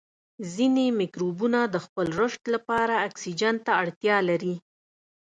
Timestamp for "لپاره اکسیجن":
2.55-3.55